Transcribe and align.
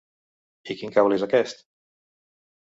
I 0.73 0.75
quin 0.79 0.95
cable 0.95 1.17
és 1.19 1.27
aquest? 1.27 1.63